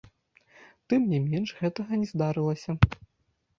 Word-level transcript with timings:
Тым 0.93 1.01
не 1.11 1.19
менш 1.27 1.53
гэтага 1.61 2.01
не 2.01 2.11
здарылася. 2.15 2.71